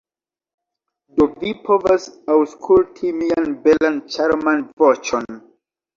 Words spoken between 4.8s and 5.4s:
voĉon.